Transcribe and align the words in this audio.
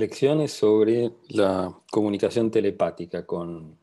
reflexiones 0.00 0.52
sobre 0.52 1.12
la 1.28 1.78
comunicación 1.90 2.50
telepática 2.50 3.26
con, 3.26 3.76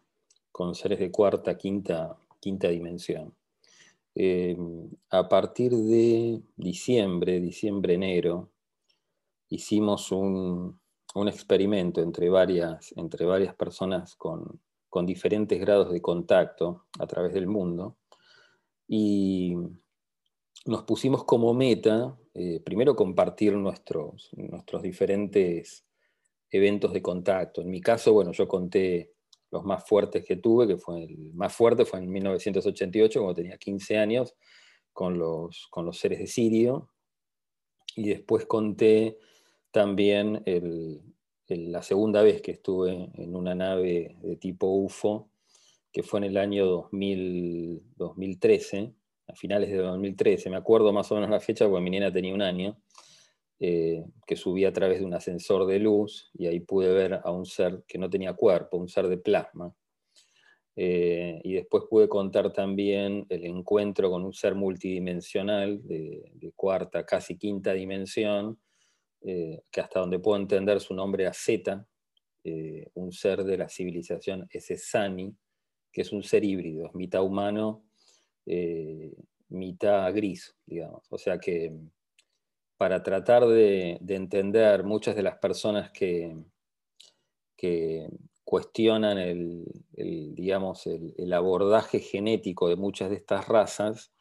seres 0.73 0.97
de 0.97 1.11
cuarta, 1.11 1.55
quinta, 1.55 2.17
quinta 2.39 2.70
dimensión. 2.70 3.36
Eh, 4.16 4.57
a 5.11 5.30
partir 5.30 5.75
de 5.75 6.41
diciembre, 6.55 7.39
diciembre-enero, 7.39 8.49
hicimos 9.49 10.11
un, 10.11 10.80
experimento 11.27 12.02
entre 12.02 12.29
varias, 12.29 12.95
entre 12.98 13.23
varias 13.27 13.54
personas 13.54 14.15
con, 14.15 14.59
diferentes 15.05 15.59
grados 15.59 15.91
de 15.91 16.02
contacto 16.02 16.85
a 16.98 17.05
través 17.05 17.31
del 17.31 17.45
mundo 17.45 17.98
y 18.88 19.54
nos 20.65 20.81
pusimos 20.81 21.23
como 21.26 21.54
meta, 21.54 22.18
eh, 22.34 22.59
primero 22.65 22.95
compartir 22.95 23.54
nuestros, 23.54 24.31
nuestros 24.34 24.81
diferentes 24.81 25.87
eventos 26.51 26.93
de 26.93 27.01
contacto. 27.01 27.61
En 27.61 27.69
mi 27.69 27.81
caso, 27.81 28.13
bueno, 28.13 28.31
yo 28.31 28.47
conté 28.47 29.13
los 29.51 29.63
más 29.63 29.87
fuertes 29.87 30.25
que 30.25 30.37
tuve, 30.37 30.67
que 30.67 30.77
fue 30.77 31.03
el 31.03 31.33
más 31.33 31.55
fuerte 31.55 31.85
fue 31.85 31.99
en 31.99 32.11
1988, 32.11 33.20
cuando 33.20 33.35
tenía 33.35 33.57
15 33.57 33.97
años, 33.97 34.35
con 34.93 35.17
los, 35.17 35.67
con 35.70 35.85
los 35.85 35.97
seres 35.97 36.20
de 36.20 36.27
Sirio. 36.27 36.89
Y 37.95 38.09
después 38.09 38.45
conté 38.45 39.17
también 39.71 40.43
la 41.47 41.81
segunda 41.81 42.21
vez 42.21 42.41
que 42.41 42.51
estuve 42.51 43.09
en 43.13 43.35
una 43.35 43.55
nave 43.55 44.17
de 44.21 44.35
tipo 44.35 44.67
UFO, 44.67 45.29
que 45.91 46.04
fue 46.04 46.20
en 46.20 46.26
el 46.26 46.37
año 46.37 46.89
2013, 46.91 48.93
a 49.27 49.35
finales 49.35 49.70
de 49.70 49.77
2013, 49.77 50.49
me 50.49 50.57
acuerdo 50.57 50.91
más 50.93 51.11
o 51.11 51.15
menos 51.15 51.29
la 51.29 51.39
fecha 51.39 51.67
porque 51.67 51.82
mi 51.82 51.89
nena 51.89 52.11
tenía 52.11 52.34
un 52.34 52.41
año, 52.41 52.77
eh, 53.60 54.05
que 54.27 54.36
subí 54.36 54.66
a 54.66 54.74
través 54.74 55.00
de 55.00 55.05
un 55.05 55.16
ascensor 55.16 55.66
de 55.66 55.80
luz 55.80 56.30
y 56.36 56.46
ahí 56.46 56.60
pude 56.60 56.94
ver 56.94 57.20
a 57.24 57.32
un 57.32 57.44
ser 57.44 57.84
que 57.88 57.98
no 57.98 58.08
tenía 58.08 58.34
cuerpo, 58.34 58.77
un 58.77 58.88
ser 58.88 59.08
de 59.08 59.18
plasma. 59.18 59.74
Eh, 60.76 61.41
y 61.44 61.54
después 61.54 61.85
pude 61.90 62.08
contar 62.08 62.54
también 62.54 63.26
el 63.30 63.46
encuentro 63.46 64.12
con 64.12 64.24
un 64.24 64.34
ser 64.34 64.53
multidimensional 64.53 65.81
de, 65.88 66.52
cuarta, 66.56 67.03
casi 67.03 67.35
quinta 67.35 67.74
dimensión, 67.74 68.59
eh, 69.22 69.63
que 69.72 69.81
hasta 69.81 70.02
donde 70.02 70.19
puedo 70.19 70.40
entender 70.40 70.80
su 70.80 70.94
nombre 70.94 71.24
era 71.24 71.34
Z, 71.34 71.84
un 72.94 73.12
ser 73.12 73.44
de 73.44 73.58
la 73.58 73.68
civilización 73.68 74.47
Sani, 74.78 75.35
que 75.91 76.02
es 76.02 76.13
un 76.13 76.24
ser 76.24 76.46
híbrido, 76.46 76.90
mitad 76.94 77.22
humano, 77.22 77.84
mitad 79.50 80.13
gris, 80.13 80.56
digamos. 80.66 81.06
O 81.09 81.18
sea 81.18 81.40
que 81.40 81.74
para 82.78 83.03
tratar 83.03 83.47
de, 83.47 84.00
entender 84.07 84.83
muchas 84.83 85.16
de 85.16 85.23
las 85.23 85.38
personas 85.38 85.91
que, 85.91 86.35
que 87.56 88.07
cuestionan 88.44 89.17
el, 89.17 89.66
digamos, 89.91 90.88
el, 90.88 91.33
abordaje 91.33 92.00
genético 92.00 92.69
de 92.69 92.75
muchas 92.75 93.09
de 93.09 93.16
estas 93.16 93.47
razas, 93.47 94.13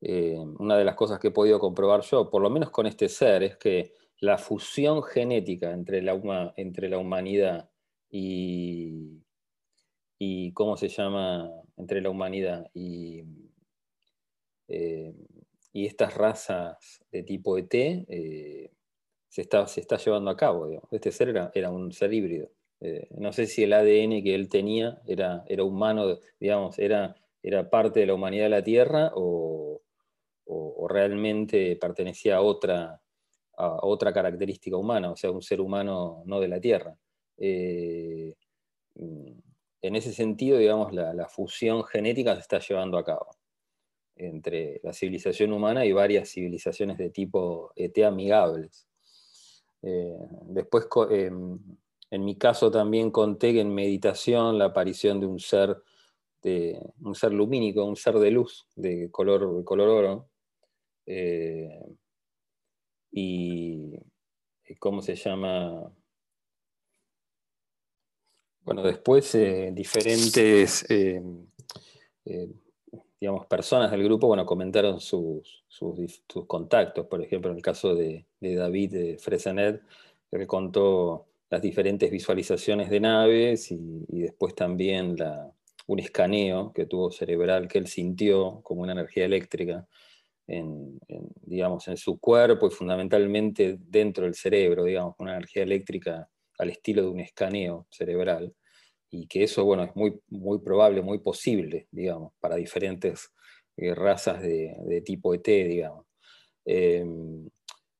eh, 0.00 0.36
una 0.58 0.76
de 0.76 0.84
las 0.84 0.96
cosas 0.96 1.20
que 1.20 1.28
he 1.28 1.32
podido 1.32 1.60
comprobar 1.60 2.00
yo, 2.02 2.30
por 2.30 2.42
lo 2.42 2.50
menos 2.50 2.70
con 2.70 2.86
este 2.86 3.08
ser, 3.08 3.42
es 3.42 3.56
que 3.56 3.92
la 4.18 4.38
fusión 4.38 5.02
genética 5.02 5.72
entre 5.72 6.02
la, 6.02 6.52
entre 6.56 6.88
la 6.88 6.98
humanidad 6.98 7.70
y, 8.10 9.22
y, 10.18 10.52
¿cómo 10.52 10.76
se 10.76 10.88
llama? 10.88 11.50
Entre 11.76 12.00
la 12.00 12.10
humanidad 12.10 12.70
y, 12.74 13.22
eh, 14.68 15.14
y 15.72 15.86
estas 15.86 16.14
razas 16.14 17.02
de 17.10 17.22
tipo 17.22 17.56
ET 17.56 17.74
eh, 17.74 18.70
se, 19.28 19.42
está, 19.42 19.66
se 19.66 19.80
está 19.80 19.96
llevando 19.96 20.30
a 20.30 20.36
cabo. 20.36 20.68
Este 20.90 21.10
ser 21.10 21.50
era, 21.54 21.70
un 21.70 21.92
ser 21.92 22.12
híbrido. 22.12 22.50
Eh, 22.80 23.08
no 23.12 23.32
sé 23.32 23.46
si 23.46 23.62
el 23.62 23.72
ADN 23.72 24.22
que 24.22 24.34
él 24.34 24.48
tenía 24.48 25.00
era, 25.06 25.44
era 25.48 25.64
humano, 25.64 26.18
digamos, 26.38 26.78
era, 26.78 27.16
era 27.42 27.70
parte 27.70 28.00
de 28.00 28.06
la 28.06 28.14
humanidad 28.14 28.44
de 28.44 28.50
la 28.50 28.64
Tierra 28.64 29.12
o, 29.14 29.80
realmente 30.88 31.76
pertenecía 31.76 32.36
a 32.36 32.40
otra, 32.42 33.00
a 33.56 33.86
otra 33.86 34.12
característica 34.12 34.76
humana, 34.76 35.12
o 35.12 35.16
sea, 35.16 35.30
un 35.30 35.40
ser 35.40 35.60
humano 35.60 36.22
no 36.26 36.40
de 36.40 36.48
la 36.48 36.60
Tierra. 36.60 36.94
Eh, 37.38 38.34
en 38.96 39.96
ese 39.96 40.12
sentido, 40.12 40.58
digamos, 40.58 40.92
la 40.92 41.28
fusión 41.28 41.84
genética 41.84 42.34
se 42.34 42.40
está 42.40 42.58
llevando 42.58 42.98
a 42.98 43.04
cabo 43.04 43.30
entre 44.16 44.80
la 44.82 44.92
civilización 44.92 45.52
humana 45.52 45.84
y 45.84 45.92
varias 45.92 46.30
civilizaciones 46.30 46.98
de 46.98 47.10
tipo 47.10 47.72
ET 47.76 48.04
amigables. 48.04 48.86
Eh, 49.82 50.16
después, 50.46 50.86
em, 51.10 51.58
en 52.10 52.24
mi 52.24 52.36
caso 52.36 52.70
también 52.70 53.10
conté 53.10 53.52
que 53.52 53.60
en 53.60 53.74
meditación 53.74 54.58
la 54.58 54.66
aparición 54.66 55.20
de 55.20 55.26
un 55.26 55.38
ser, 55.38 55.76
de, 56.42 56.78
un 57.00 57.14
ser 57.14 57.32
lumínico, 57.32 57.84
un 57.84 57.96
ser 57.96 58.18
de 58.18 58.30
luz 58.30 58.66
de 58.76 59.10
color, 59.10 59.64
color 59.64 59.88
oro, 59.88 60.28
eh, 61.06 61.84
y 63.10 63.98
cómo 64.78 65.02
se 65.02 65.14
llama 65.14 65.92
bueno, 68.64 68.82
después 68.82 69.34
eh, 69.34 69.70
diferentes 69.72 70.86
digamos, 73.22 73.46
personas 73.46 73.92
del 73.92 74.02
grupo, 74.02 74.26
bueno, 74.26 74.44
comentaron 74.44 74.98
sus, 74.98 75.64
contactos, 76.48 77.06
por 77.06 77.22
ejemplo, 77.22 77.52
en 77.52 77.56
el 77.56 77.62
caso 77.62 77.94
de, 77.94 78.26
David 78.40 78.90
de 78.90 79.16
Fresenet, 79.16 79.80
que 80.28 80.44
contó 80.48 81.28
las 81.48 81.62
diferentes 81.62 82.10
visualizaciones 82.10 82.90
de 82.90 82.98
naves 82.98 83.70
y, 83.70 84.04
después 84.08 84.56
también 84.56 85.14
un 85.86 85.98
escaneo 86.00 86.72
que 86.72 86.86
tuvo 86.86 87.12
cerebral 87.12 87.68
que 87.68 87.78
él 87.78 87.86
sintió 87.86 88.60
como 88.64 88.82
una 88.82 88.90
energía 88.90 89.24
eléctrica 89.24 89.86
en, 90.48 90.98
digamos, 91.42 91.86
en 91.86 91.98
su 91.98 92.18
cuerpo 92.18 92.66
y 92.66 92.70
fundamentalmente 92.70 93.78
dentro 93.78 94.24
del 94.24 94.34
cerebro, 94.34 94.82
digamos, 94.82 95.14
una 95.20 95.36
energía 95.36 95.62
eléctrica 95.62 96.28
al 96.58 96.70
estilo 96.70 97.02
de 97.02 97.08
un 97.08 97.20
escaneo 97.20 97.86
cerebral 97.88 98.52
y 99.12 99.26
que 99.26 99.44
eso, 99.44 99.64
bueno, 99.64 99.84
es 99.84 99.94
muy, 99.94 100.18
muy 100.28 100.58
probable, 100.60 101.02
muy 101.02 101.18
posible, 101.18 101.86
digamos, 101.90 102.32
para 102.40 102.56
diferentes 102.56 103.30
eh, 103.76 103.94
razas 103.94 104.40
de, 104.40 105.02
tipo 105.04 105.34
ET, 105.34 105.46
digamos. 105.46 106.06
Em, 106.64 107.46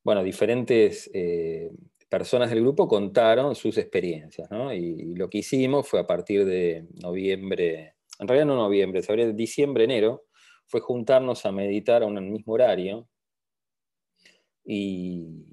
bueno, 0.02 0.24
diferentes 0.24 1.10
eh, 1.12 1.70
personas 2.08 2.48
del 2.48 2.62
grupo 2.62 2.88
contaron 2.88 3.54
sus 3.54 3.76
experiencias, 3.76 4.50
¿no? 4.50 4.72
y, 4.72 5.14
lo 5.14 5.28
que 5.28 5.38
hicimos 5.38 5.86
fue 5.86 6.00
a 6.00 6.06
partir 6.06 6.46
de 6.46 6.86
noviembre, 7.02 7.94
en 8.18 8.28
realidad 8.28 8.46
no 8.46 8.56
noviembre, 8.56 9.02
de 9.02 9.32
diciembre, 9.34 9.84
enero, 9.84 10.24
fue 10.66 10.80
juntarnos 10.80 11.44
a 11.44 11.52
meditar 11.52 12.02
a 12.02 12.06
un 12.06 12.32
mismo 12.32 12.54
horario 12.54 13.06
y, 14.64 15.44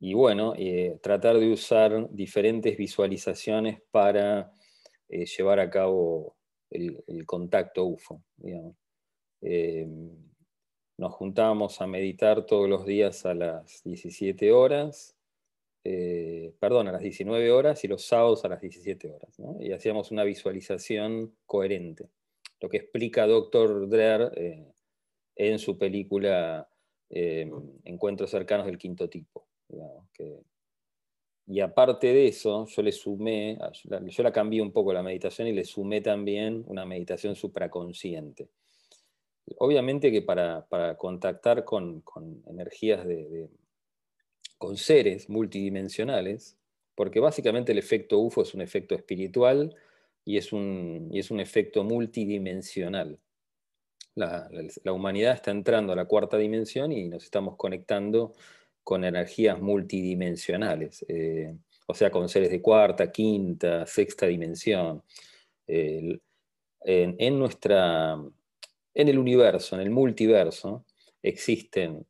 y 0.00 0.14
bueno, 0.14 0.54
eh, 0.56 0.98
tratar 1.00 1.38
de 1.38 1.52
usar 1.52 2.08
diferentes 2.10 2.76
visualizaciones 2.76 3.82
para 3.92 4.52
eh, 5.10 5.26
llevar 5.26 5.58
a 5.58 5.68
cabo 5.68 6.36
el, 6.70 7.26
contacto 7.26 7.84
UFO. 7.84 8.22
Eh, 9.42 9.88
nos 10.96 11.12
juntábamos 11.14 11.80
a 11.80 11.88
meditar 11.88 12.46
todos 12.46 12.68
los 12.68 12.86
días 12.86 13.26
a 13.26 13.34
las 13.34 13.82
17 13.82 14.52
horas, 14.52 15.16
eh, 15.82 16.54
perdón, 16.60 16.88
a 16.88 16.92
las 16.92 17.00
19 17.00 17.50
horas 17.50 17.82
y 17.82 17.88
los 17.88 18.06
sábados 18.06 18.44
a 18.44 18.48
las 18.48 18.60
17 18.60 19.10
horas. 19.10 19.36
Y 19.58 19.72
hacíamos 19.72 20.12
una 20.12 20.22
visualización 20.22 21.34
coherente, 21.44 22.08
lo 22.60 22.68
que 22.68 22.76
explica 22.76 23.26
Dr. 23.26 23.88
Dreher 23.88 24.72
en 25.34 25.58
su 25.58 25.76
película 25.76 26.68
Encuentros 27.08 28.30
cercanos 28.30 28.66
del 28.66 28.78
quinto 28.78 29.10
tipo. 29.10 29.48
Y 31.50 31.58
aparte 31.58 32.06
de 32.06 32.28
eso, 32.28 32.64
yo 32.68 32.80
le 32.80 32.92
sumé, 32.92 33.58
yo 34.06 34.22
la 34.22 34.32
cambié 34.32 34.62
un 34.62 34.70
poco 34.70 34.92
la 34.92 35.02
meditación 35.02 35.48
y 35.48 35.52
le 35.52 35.64
sumé 35.64 36.00
también 36.00 36.62
una 36.68 36.86
meditación 36.86 37.34
supraconsciente. 37.34 38.48
Obviamente 39.58 40.12
que 40.12 40.22
para, 40.22 40.64
contactar 40.96 41.64
con, 41.64 42.04
energías 42.46 43.04
de, 43.04 43.48
con 44.58 44.76
seres 44.76 45.28
multidimensionales, 45.28 46.56
porque 46.94 47.18
básicamente 47.18 47.72
el 47.72 47.78
efecto 47.78 48.20
UFO 48.20 48.42
es 48.42 48.54
un 48.54 48.60
efecto 48.60 48.94
espiritual 48.94 49.74
y 50.24 50.36
es 50.36 50.52
un, 50.52 51.08
y 51.10 51.18
es 51.18 51.32
un 51.32 51.40
efecto 51.40 51.82
multidimensional. 51.82 53.18
La, 54.14 54.48
humanidad 54.92 55.34
está 55.34 55.50
entrando 55.50 55.94
a 55.94 55.96
la 55.96 56.04
cuarta 56.04 56.36
dimensión 56.36 56.92
y 56.92 57.08
nos 57.08 57.24
estamos 57.24 57.56
conectando 57.56 58.34
con 58.82 59.04
energías 59.04 59.60
multidimensionales, 59.60 61.04
eh, 61.08 61.56
o 61.86 61.94
sea, 61.94 62.10
con 62.10 62.28
seres 62.28 62.50
de 62.50 62.62
cuarta, 62.62 63.10
quinta, 63.10 63.86
sexta 63.86 64.26
dimensión. 64.26 65.02
en, 65.66 67.38
nuestra, 67.38 68.14
en 68.94 69.08
el 69.08 69.18
universo, 69.18 69.76
en 69.76 69.82
el 69.82 69.90
multiverso, 69.90 70.84
existen 71.22 72.06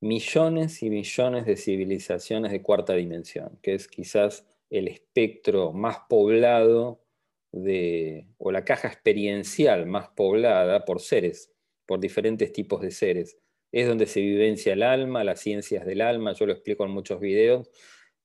millones 0.00 0.82
y 0.82 0.90
millones 0.90 1.46
de 1.46 1.56
civilizaciones 1.56 2.52
de 2.52 2.62
cuarta 2.62 2.94
dimensión, 2.94 3.58
que 3.62 3.74
es 3.74 3.88
quizás 3.88 4.44
el 4.68 4.88
espectro 4.88 5.72
más 5.72 5.98
poblado 6.08 7.04
de, 7.52 8.26
o 8.38 8.50
la 8.50 8.64
caja 8.64 8.88
experiencial 8.88 9.86
más 9.86 10.08
poblada 10.08 10.84
por 10.84 11.00
seres, 11.00 11.52
por 11.86 12.00
diferentes 12.00 12.52
tipos 12.52 12.80
de 12.80 12.90
seres. 12.90 13.38
Es 13.72 13.88
donde 13.88 14.06
se 14.06 14.20
vivencia 14.20 14.74
el 14.74 14.82
alma, 14.82 15.24
las 15.24 15.40
ciencias 15.40 15.84
del 15.84 16.02
alma, 16.02 16.34
yo 16.34 16.46
lo 16.46 16.52
explico 16.52 16.84
en 16.84 16.92
muchos 16.92 17.18
videos, 17.18 17.70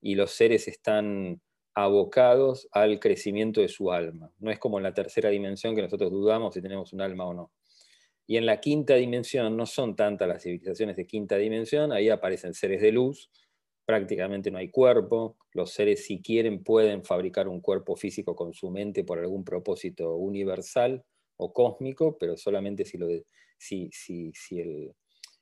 y 0.00 0.14
los 0.14 0.30
seres 0.30 0.68
están 0.68 1.40
abocados 1.74 2.68
al 2.72 3.00
crecimiento 3.00 3.60
de 3.60 3.68
su 3.68 3.92
alma. 3.92 4.32
No 4.38 4.50
es 4.50 4.58
como 4.58 4.78
en 4.78 4.84
la 4.84 4.94
tercera 4.94 5.30
dimensión 5.30 5.74
que 5.74 5.82
nosotros 5.82 6.10
dudamos 6.10 6.54
si 6.54 6.62
tenemos 6.62 6.92
un 6.92 7.00
alma 7.00 7.26
o 7.26 7.34
no. 7.34 7.52
Y 8.26 8.36
en 8.36 8.46
la 8.46 8.60
quinta 8.60 8.94
dimensión 8.94 9.56
no 9.56 9.64
son 9.64 9.96
tantas 9.96 10.28
las 10.28 10.42
civilizaciones 10.42 10.96
de 10.96 11.06
quinta 11.06 11.36
dimensión, 11.36 11.92
ahí 11.92 12.10
aparecen 12.10 12.52
seres 12.52 12.82
de 12.82 12.92
luz, 12.92 13.30
prácticamente 13.86 14.50
no 14.50 14.58
hay 14.58 14.70
cuerpo, 14.70 15.38
los 15.52 15.70
seres 15.70 16.04
si 16.04 16.20
quieren 16.20 16.62
pueden 16.62 17.04
fabricar 17.04 17.48
un 17.48 17.62
cuerpo 17.62 17.96
físico 17.96 18.36
con 18.36 18.52
su 18.52 18.70
mente 18.70 19.02
por 19.02 19.18
algún 19.18 19.44
propósito 19.44 20.14
universal 20.16 21.02
o 21.36 21.54
cósmico, 21.54 22.18
pero 22.18 22.36
solamente 22.36 22.84
si, 22.84 22.98
lo 22.98 23.08
si, 23.56 23.88
si, 23.92 24.30
si 24.34 24.92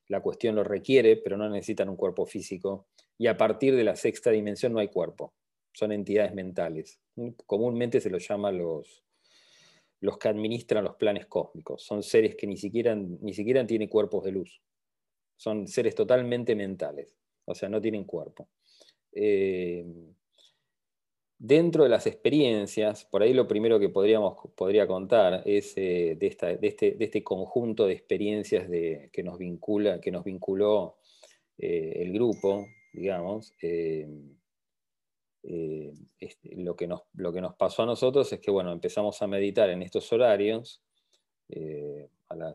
la 0.09 0.21
cuestión 0.21 0.55
lo 0.55 0.65
requiere, 0.65 1.17
pero 1.17 1.37
no 1.37 1.49
necesitan 1.49 1.89
un 1.89 1.97
cuerpo 1.97 2.27
físico. 2.27 2.87
Y 3.19 3.27
a 3.27 3.37
partir 3.37 3.75
de 3.75 3.85
la 3.85 3.97
sexta 3.97 4.31
dimensión 4.31 4.73
no 4.73 4.79
hay 4.79 4.89
cuerpo, 4.89 5.35
son 5.73 5.93
entidades 5.93 6.35
mentales. 6.35 7.01
Comúnmente 7.47 8.01
se 8.01 8.11
los 8.11 8.27
llama 8.27 8.53
los, 8.53 9.05
los 10.01 10.19
que 10.19 10.29
administran 10.29 10.85
los 10.85 10.97
planes 10.97 11.27
cósmicos. 11.27 11.83
Son 11.83 12.03
seres 12.03 12.37
que 12.37 12.47
ni 12.47 12.57
siquiera, 12.57 12.95
ni 12.95 13.35
siquiera 13.35 13.67
tienen 13.67 13.89
cuerpos 13.89 14.25
de 14.25 14.33
luz. 14.33 14.61
Son 15.37 15.67
seres 15.67 15.95
totalmente 15.95 16.55
mentales, 16.55 17.15
o 17.45 17.55
sea, 17.55 17.69
no 17.69 17.81
tienen 17.81 18.05
cuerpo. 18.05 18.49
Eh, 19.13 19.85
dentro 21.39 21.85
de 21.85 21.91
las 21.91 22.07
experiencias, 22.07 23.05
por 23.05 23.23
ahí 23.23 23.35
lo 23.35 23.47
primero 23.47 23.79
que 23.79 23.89
podríamos, 23.89 24.37
podría 24.55 24.87
contar 24.87 25.43
es 25.45 25.75
eh, 25.77 26.17
de, 26.19 26.27
esta, 26.27 26.47
de, 26.49 26.67
este, 26.67 26.93
de, 26.93 27.05
este, 27.05 27.23
conjunto 27.23 27.87
de 27.87 27.93
experiencias 27.93 28.69
de, 28.69 29.11
que, 29.13 29.23
nos 29.23 29.39
vincula, 29.39 30.01
que 30.01 30.11
nos 30.11 30.25
vinculó 30.25 30.97
eh, 31.59 31.93
el 31.97 32.13
grupo, 32.13 32.67
digamos. 32.93 33.55
Eh, 33.63 34.09
este, 36.19 36.57
lo, 36.57 36.75
que 36.75 36.89
nos, 36.89 37.03
lo 37.15 37.33
que 37.33 37.41
nos 37.41 37.55
pasó 37.55 37.85
a 37.85 37.87
nosotros 37.87 38.33
es 38.33 38.41
que 38.41 38.51
bueno, 38.51 38.73
empezamos 38.73 39.23
a 39.23 39.29
meditar 39.29 39.71
en 39.71 39.83
estos 39.83 40.13
horarios, 40.13 40.83
eh, 41.49 42.09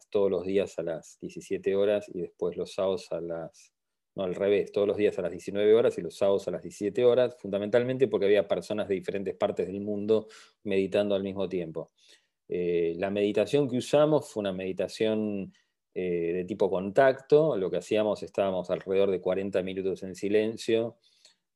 todos 0.10 0.30
los 0.30 0.46
días 0.46 0.78
a 0.80 0.84
las 0.84 1.18
17 1.22 1.76
horas 1.76 2.10
y 2.14 2.22
después 2.22 2.58
los 2.58 2.74
sábados 2.74 3.10
a 3.14 3.22
las, 3.22 3.72
no 4.16 4.24
al 4.24 4.36
revés, 4.36 4.72
todos 4.72 4.88
los 4.88 4.98
días 4.98 5.18
a 5.20 5.22
las 5.22 5.32
19 5.32 5.74
horas 5.74 5.98
y 5.98 6.02
los 6.02 6.16
sábados 6.18 6.48
a 6.48 6.52
las 6.52 6.62
17 6.62 7.06
horas, 7.06 7.36
fundamentalmente 7.40 8.08
porque 8.08 8.26
había 8.26 8.48
personas 8.48 8.88
de 8.88 8.96
diferentes 8.96 9.36
partes 9.36 9.68
del 9.68 9.82
mundo 9.82 10.28
meditando 10.64 11.16
al 11.16 11.24
mismo 11.24 11.48
tiempo. 11.48 11.92
Eh, 12.48 12.96
la 12.98 13.10
meditación 13.10 13.70
que 13.70 13.78
usamos 13.78 14.30
fue 14.32 14.42
una 14.42 14.54
meditación 14.54 15.54
de 15.94 16.46
tipo 16.48 16.70
contacto, 16.70 17.58
lo 17.58 17.70
que 17.70 17.76
hacíamos 17.76 18.24
estábamos 18.24 18.70
alrededor 18.70 19.12
de 19.12 19.20
40 19.20 19.62
minutos 19.62 20.04
en 20.04 20.16
silencio, 20.16 20.98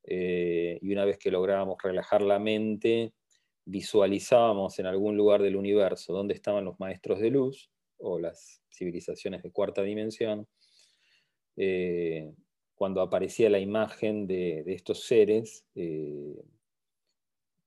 eh, 0.06 0.78
y 0.80 0.92
una 0.92 1.04
vez 1.04 1.18
que 1.18 1.30
lográbamos 1.30 1.82
relajar 1.82 2.22
la 2.22 2.38
mente, 2.38 3.12
visualizábamos 3.64 4.78
en 4.78 4.86
algún 4.86 5.16
lugar 5.16 5.42
del 5.42 5.56
universo 5.56 6.12
dónde 6.12 6.34
estaban 6.34 6.64
los 6.64 6.78
maestros 6.78 7.18
de 7.18 7.30
luz 7.30 7.70
o 7.98 8.18
las 8.20 8.62
civilizaciones 8.70 9.42
de 9.42 9.50
cuarta 9.50 9.82
dimensión. 9.82 10.46
Eh, 12.76 12.82
cuando 12.86 13.00
aparecía 13.00 13.50
la 13.50 13.58
imagen 13.58 14.26
de, 14.26 14.62
estos 14.66 15.04
seres, 15.04 15.64
eh, 15.74 16.44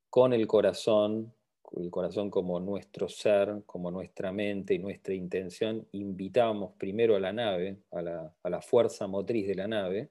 con 0.10 0.34
el 0.34 0.48
corazón, 0.48 1.34
el 1.78 1.90
corazón 1.92 2.30
como 2.30 2.60
nuestro 2.60 3.10
ser, 3.10 3.64
como 3.66 3.92
nuestra 3.92 4.32
mente 4.32 4.74
y 4.74 4.80
nuestra 4.80 5.14
intención, 5.14 5.88
invitábamos 5.92 6.74
primero 6.78 7.16
a 7.16 7.20
la 7.20 7.34
nave, 7.34 7.78
a 7.92 8.02
la, 8.50 8.62
fuerza 8.62 9.08
motriz 9.08 9.48
de 9.48 9.56
la 9.56 9.68
nave, 9.68 10.10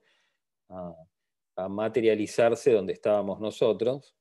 a, 0.69 0.95
materializarse 1.69 2.73
donde 2.73 2.93
estábamos 2.93 3.41
nosotros, 3.41 4.15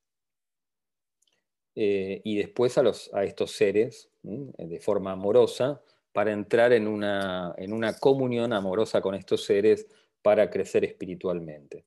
eh, 1.76 2.22
y 2.24 2.38
después 2.38 2.76
a, 2.80 3.24
estos 3.24 3.52
seres 3.52 4.10
de 4.24 4.80
forma 4.80 5.12
amorosa 5.12 5.80
para 6.12 6.32
entrar 6.32 6.74
en 6.74 6.88
una, 6.88 7.54
en 7.58 7.74
una, 7.74 8.00
comunión 8.00 8.52
amorosa 8.52 9.02
con 9.02 9.14
estos 9.14 9.44
seres 9.44 9.86
para 10.28 10.50
crecer 10.50 10.84
espiritualmente. 10.84 11.86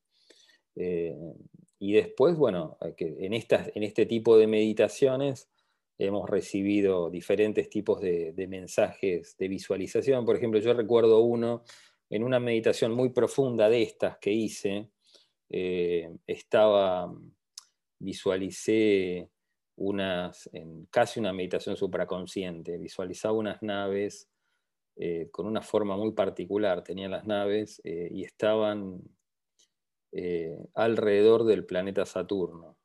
Eh, 0.75 1.15
y 1.79 1.93
después, 1.93 2.39
bueno, 2.39 2.79
en, 2.81 3.35
estas, 3.35 3.71
en 3.75 3.83
este 3.83 4.07
tipo 4.07 4.39
de 4.39 4.47
meditaciones 4.47 5.51
hemos 5.99 6.27
recibido 6.31 7.11
diferentes 7.11 7.69
tipos 7.69 8.01
de, 8.01 8.33
de 8.33 8.47
mensajes 8.47 9.37
de 9.37 9.47
visualización. 9.47 10.25
Por 10.25 10.37
ejemplo, 10.37 10.59
yo 10.59 10.73
recuerdo 10.73 11.21
uno 11.21 11.65
en 12.09 12.25
una 12.25 12.41
meditación 12.41 12.93
muy 12.93 13.11
profunda 13.11 13.69
de 13.69 13.83
estas 13.83 14.17
que 14.17 14.33
hice, 14.33 14.89
eh, 15.51 16.09
estaba, 16.27 17.15
visualicé 17.99 19.29
unas, 19.77 20.49
en 20.55 20.87
casi 20.87 21.21
una 21.21 21.35
meditación 21.35 21.77
supraconsciente, 21.77 22.79
visualizaba 22.79 23.35
unas 23.35 23.63
naves 23.63 24.30
eh, 25.03 25.31
con 25.31 25.47
una 25.47 25.63
forma 25.63 25.97
muy 25.97 26.13
particular, 26.13 26.85
tenían 26.85 27.13
las 27.13 27.27
naves 27.27 27.81
eh, 27.85 28.09
y 28.13 28.23
estaban 28.23 29.01
alrededor 30.75 31.45
del 31.45 31.65
planeta 31.65 32.05
Saturno. 32.05 32.77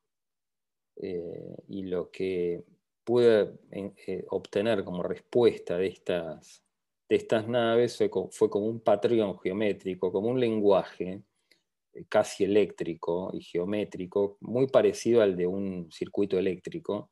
y 1.67 1.83
lo 1.83 2.09
que 2.11 2.63
pude 3.03 3.51
obtener 4.29 4.85
como 4.85 5.03
respuesta 5.03 5.75
de 5.75 5.87
estas, 5.87 6.63
de 7.09 7.15
estas 7.15 7.47
naves 7.47 7.97
fue, 8.31 8.49
como 8.49 8.67
un 8.67 8.79
patrón 8.79 9.37
geométrico, 9.39 10.11
como 10.11 10.29
un 10.29 10.39
lenguaje 10.39 11.23
casi 12.07 12.43
eléctrico 12.43 13.31
y 13.33 13.41
geométrico, 13.41 14.37
muy 14.39 14.67
parecido 14.67 15.21
al 15.21 15.35
de 15.35 15.47
un 15.47 15.91
circuito 15.91 16.37
eléctrico, 16.37 17.09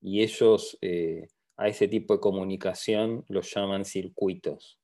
y 0.00 0.22
ellos 0.22 0.78
eh, 0.80 1.28
a 1.56 1.68
ese 1.68 1.88
tipo 1.88 2.14
de 2.14 2.20
comunicación 2.20 3.24
los 3.28 3.52
llaman 3.54 3.84
circuitos. 3.84 4.78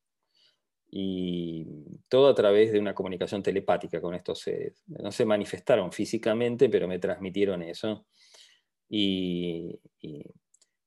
Y 0.89 1.65
todo 2.07 2.27
a 2.27 2.35
través 2.35 2.71
de 2.71 2.79
una 2.79 2.93
comunicación 2.93 3.41
telepática 3.41 3.99
con 3.99 4.13
estos 4.13 4.39
seres. 4.39 4.83
No 4.87 5.11
se 5.11 5.25
manifestaron 5.25 5.91
físicamente, 5.91 6.69
pero 6.69 6.87
me 6.87 6.99
transmitieron 6.99 7.63
eso. 7.63 8.05
Y, 8.89 9.79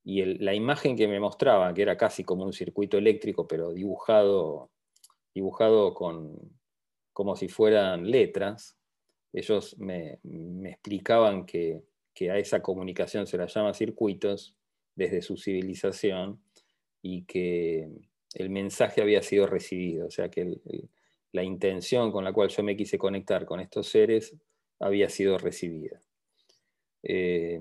la 0.04 0.54
imagen 0.54 0.96
que 0.96 1.08
me 1.08 1.18
mostraba, 1.18 1.74
que 1.74 1.82
era 1.82 1.96
casi 1.96 2.22
como 2.22 2.44
un 2.44 2.52
circuito 2.52 2.96
eléctrico, 2.96 3.48
pero 3.48 3.72
dibujado, 3.72 4.70
dibujado 5.34 5.92
con, 5.94 6.38
como 7.12 7.34
si 7.34 7.48
fueran 7.48 8.08
letras. 8.08 8.78
Ellos 9.32 9.76
me, 9.78 10.20
explicaban 10.64 11.44
que, 11.46 11.82
a 12.30 12.38
esa 12.38 12.62
comunicación 12.62 13.26
se 13.26 13.36
la 13.36 13.46
llama 13.46 13.74
circuitos 13.74 14.56
desde 14.96 15.22
su 15.22 15.36
civilización 15.36 16.40
y 17.02 17.24
que 17.24 17.88
el 18.34 18.50
mensaje 18.50 19.00
había 19.00 19.22
sido 19.22 19.46
recibido, 19.46 20.08
o 20.08 20.10
sea 20.10 20.28
que 20.30 20.58
la 21.32 21.44
intención 21.44 22.10
con 22.10 22.24
la 22.24 22.32
cual 22.32 22.48
yo 22.48 22.62
me 22.62 22.76
quise 22.76 22.98
conectar 22.98 23.46
con 23.46 23.60
estos 23.60 23.88
seres 23.88 24.34
había 24.80 25.08
sido 25.08 25.38
recibida. 25.38 26.00
Eh, 27.02 27.60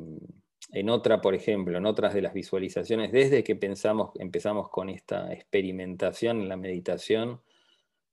en 0.71 0.89
otra, 0.89 1.21
por 1.21 1.35
ejemplo, 1.35 1.77
en 1.77 1.85
otras 1.85 2.13
de 2.13 2.23
las 2.23 2.33
visualizaciones, 2.33 3.11
desde 3.11 3.43
que 3.43 3.55
pensamos, 3.55 4.09
empezamos 4.15 4.69
con 4.69 4.89
esta 4.89 5.31
experimentación 5.31 6.41
en 6.41 6.49
la 6.49 6.57
meditación, 6.57 7.41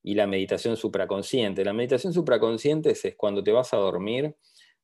y 0.03 0.15
la 0.15 0.27
meditación 0.27 0.77
supraconsciente. 0.77 1.65
La 1.65 1.73
meditación 1.73 2.13
supraconsciente 2.13 2.91
es, 2.91 3.15
cuando 3.17 3.43
te 3.43 3.53
vas 3.53 3.73
a 3.73 3.77
dormir, 3.77 4.37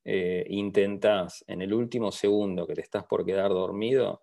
eh, 0.04 0.44
intentas 0.48 1.44
en 1.48 1.60
el 1.60 1.74
último 1.74 2.12
segundo 2.12 2.66
que 2.66 2.74
te 2.74 2.80
estás 2.80 3.04
por 3.04 3.26
quedar 3.26 3.50
dormido, 3.50 4.22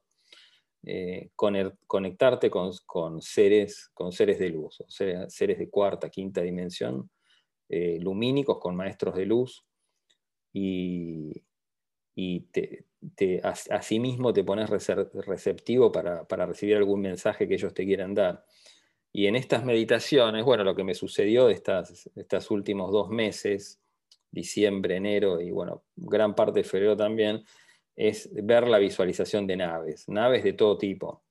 eh, 0.86 1.32
conectarte 1.36 2.52
con, 2.52 3.22
seres, 3.22 3.90
con 3.94 4.12
seres 4.12 4.38
de 4.38 4.50
luz, 4.50 4.84
seres 4.88 5.58
de 5.58 5.70
cuarta, 5.70 6.10
quinta 6.10 6.42
dimensión, 6.42 7.10
eh, 7.70 7.98
lumínicos 8.00 8.60
con 8.60 8.76
maestros 8.76 9.16
de 9.16 9.26
luz, 9.26 9.66
y, 10.54 11.34
te, 12.52 12.86
te, 13.16 13.42
asimismo 13.44 14.32
te 14.32 14.44
pones 14.44 14.70
receptivo 14.70 15.92
para, 15.92 16.26
para 16.26 16.46
recibir 16.46 16.78
algún 16.78 17.02
mensaje 17.02 17.48
que 17.48 17.56
ellos 17.56 17.74
te 17.74 17.84
quieran 17.84 18.14
dar. 18.14 18.46
Y 19.12 19.28
en 19.28 19.36
estas 19.36 19.66
meditaciones, 19.66 20.46
bueno, 20.46 20.64
lo 20.64 20.76
que 20.76 20.84
me 20.84 20.94
sucedió 20.94 21.50
estas, 21.50 22.10
estos 22.16 22.52
últimos 22.52 22.92
dos 22.92 23.10
meses, 23.10 23.82
diciembre, 24.30 24.98
enero 24.98 25.42
y 25.42 25.52
bueno, 25.52 25.84
gran 25.96 26.36
parte 26.36 26.60
de 26.60 26.64
febrero 26.64 26.96
también, 26.96 27.44
es 27.96 28.30
ver 28.34 28.68
la 28.68 28.78
visualización 28.78 29.48
de 29.48 29.58
naves, 29.58 30.08
naves 30.10 30.44
de 30.44 30.54
todo 30.54 30.78
tipo, 30.78 31.24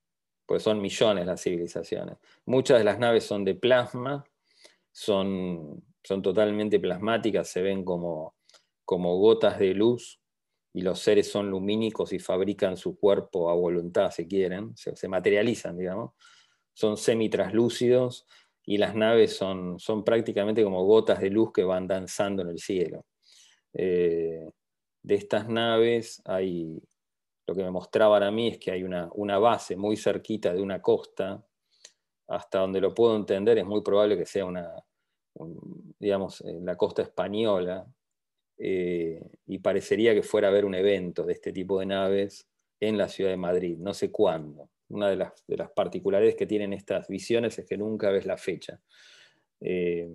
pues 0.46 0.62
son 0.62 0.80
millones 0.80 1.26
las 1.26 1.42
civilizaciones. 1.42 2.16
Muchas 2.46 2.78
de 2.78 2.84
las 2.84 2.98
naves 2.98 3.24
son 3.24 3.44
de 3.44 3.54
plasma, 3.54 4.24
son, 4.92 5.82
son 6.02 6.22
totalmente 6.22 6.78
plasmáticas, 6.80 7.48
se 7.48 7.62
ven 7.62 7.84
como, 7.84 8.34
como 8.84 9.16
gotas 9.18 9.58
de 9.58 9.74
luz 9.74 10.20
y 10.72 10.82
los 10.82 10.98
seres 10.98 11.30
son 11.30 11.50
lumínicos 11.50 12.12
y 12.12 12.18
fabrican 12.18 12.76
su 12.76 12.98
cuerpo 12.98 13.48
a 13.48 13.54
voluntad, 13.54 14.10
si 14.10 14.26
quieren, 14.26 14.76
se, 14.76 15.08
materializan, 15.08 15.78
digamos. 15.78 16.12
Son 16.72 16.96
semi-traslúcidos 16.96 18.26
y 18.66 18.78
las 18.78 18.94
naves 18.94 19.36
son, 19.36 19.78
son 19.78 20.02
prácticamente 20.02 20.64
como 20.64 20.84
gotas 20.84 21.20
de 21.20 21.30
luz 21.30 21.52
que 21.52 21.62
van 21.62 21.86
danzando 21.86 22.42
en 22.42 22.48
el 22.48 22.58
cielo. 22.58 23.06
Eh, 23.72 24.48
de 25.04 25.14
estas 25.14 25.48
naves 25.48 26.22
hay, 26.24 26.82
lo 27.46 27.54
que 27.54 27.62
me 27.62 27.70
mostraban 27.70 28.22
a 28.22 28.30
mí 28.30 28.48
es 28.48 28.58
que 28.58 28.72
hay 28.72 28.82
una, 28.82 29.10
una 29.14 29.38
base 29.38 29.76
muy 29.76 29.96
cerquita 29.96 30.52
de 30.52 30.62
una 30.62 30.80
costa, 30.82 31.44
hasta 32.26 32.58
donde 32.58 32.80
lo 32.80 32.94
puedo 32.94 33.14
entender, 33.14 33.58
es 33.58 33.66
muy 33.66 33.82
probable 33.82 34.16
que 34.16 34.24
sea 34.24 34.46
una, 34.46 34.82
digamos, 35.98 36.42
la 36.44 36.76
costa 36.76 37.02
española, 37.02 37.86
eh, 38.56 39.20
y 39.46 39.58
parecería 39.58 40.14
que 40.14 40.22
fuera 40.22 40.48
a 40.48 40.50
haber 40.50 40.64
un 40.64 40.74
evento 40.74 41.24
de 41.24 41.34
este 41.34 41.52
tipo 41.52 41.80
de 41.80 41.86
naves 41.86 42.48
en 42.80 42.96
la 42.96 43.08
ciudad 43.08 43.30
de 43.30 43.36
Madrid, 43.36 43.76
no 43.78 43.92
sé 43.92 44.10
cuándo. 44.10 44.70
Una 44.88 45.10
de 45.10 45.16
las, 45.16 45.32
de 45.46 45.56
las 45.58 45.70
particularidades 45.70 46.36
que 46.36 46.46
tienen 46.46 46.72
estas 46.72 47.08
visiones 47.08 47.58
es 47.58 47.66
que 47.66 47.76
nunca 47.76 48.10
ves 48.10 48.24
la 48.24 48.38
fecha. 48.38 48.80
Eh, 49.60 50.08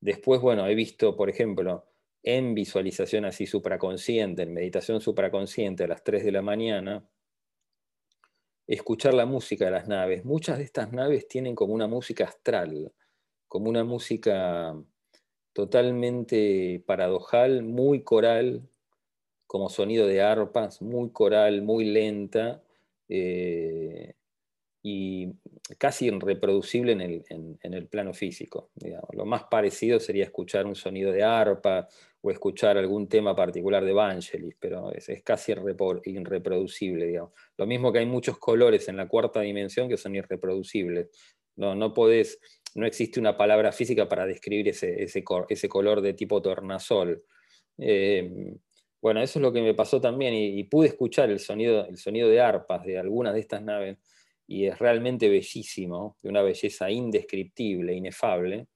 después, 0.00 0.40
bueno, 0.40 0.66
he 0.66 0.74
visto, 0.74 1.16
por 1.16 1.30
ejemplo, 1.30 1.84
en 2.24 2.54
visualización 2.54 3.26
así 3.26 3.46
supraconsciente, 3.46 4.42
en 4.42 4.54
meditación 4.54 5.00
supraconsciente 5.00 5.84
a 5.84 5.88
las 5.88 6.02
3 6.02 6.24
de 6.24 6.32
la 6.32 6.42
mañana, 6.42 7.06
escuchar 8.66 9.12
la 9.14 9.26
música 9.26 9.66
de 9.66 9.70
las 9.70 9.86
naves. 9.86 10.24
Muchas 10.24 10.58
de 10.58 10.64
estas 10.64 10.90
naves 10.92 11.28
tienen 11.28 11.54
como 11.54 11.74
una 11.74 11.86
música 11.86 12.24
astral, 12.24 12.92
como 13.46 13.68
una 13.68 13.84
música 13.84 14.74
totalmente 15.52 16.82
paradojal, 16.86 17.62
muy 17.62 18.02
coral, 18.02 18.68
como 19.46 19.68
sonido 19.68 20.06
de 20.06 20.22
arpas, 20.22 20.80
muy 20.80 21.10
coral, 21.10 21.62
muy 21.62 21.84
lenta 21.84 22.62
eh, 23.08 24.14
y 24.86 25.32
casi 25.78 26.08
irreproducible 26.08 26.92
en 26.92 27.74
el, 27.74 27.86
plano 27.86 28.12
físico. 28.12 28.68
Lo 29.14 29.24
más 29.24 29.44
parecido 29.44 29.98
sería 29.98 30.24
escuchar 30.24 30.66
un 30.66 30.74
sonido 30.74 31.10
de 31.10 31.22
arpa 31.22 31.88
o 32.20 32.30
escuchar 32.30 32.76
algún 32.76 33.08
tema 33.08 33.34
particular 33.34 33.82
de 33.82 33.94
Vangelis, 33.94 34.54
pero 34.60 34.92
es, 34.92 35.08
casi 35.24 35.52
irreproducible. 35.52 37.18
Lo 37.56 37.66
mismo 37.66 37.94
que 37.94 38.00
hay 38.00 38.06
muchos 38.06 38.36
colores 38.38 38.86
en 38.88 38.98
la 38.98 39.08
cuarta 39.08 39.40
dimensión 39.40 39.88
que 39.88 39.96
son 39.96 40.16
irreproducibles. 40.16 41.08
No, 41.56 41.74
no 41.74 41.94
podés 41.94 42.38
no 42.74 42.84
existe 42.84 43.18
una 43.18 43.38
palabra 43.38 43.72
física 43.72 44.06
para 44.06 44.26
describir 44.26 44.68
ese, 44.68 45.02
ese, 45.02 45.24
color 45.68 46.02
de 46.02 46.12
tipo 46.12 46.42
tornasol. 46.42 47.24
Eh, 47.78 48.54
bueno, 49.00 49.22
eso 49.22 49.38
es 49.38 49.42
lo 49.42 49.52
que 49.52 49.62
me 49.62 49.72
pasó 49.72 49.98
también 49.98 50.34
y, 50.34 50.62
pude 50.64 50.88
escuchar 50.88 51.30
el 51.30 51.38
sonido, 51.38 51.86
el 51.86 51.96
sonido 51.96 52.28
de 52.28 52.42
arpas 52.42 52.84
de 52.84 52.98
algunas 52.98 53.32
de 53.32 53.40
estas 53.40 53.62
naves 53.62 53.96
y 54.46 54.66
es 54.66 54.78
realmente 54.78 55.28
bellísimo, 55.28 56.18
de 56.22 56.28
una 56.28 56.42
belleza 56.42 56.90
indescriptible, 56.90 57.94
inefable. 57.94 58.68